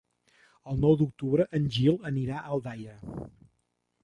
El 0.71 0.79
nou 0.85 0.95
d'octubre 1.01 1.45
en 1.59 1.67
Gil 1.77 2.01
anirà 2.13 2.41
a 2.41 2.57
Aldaia. 2.57 2.97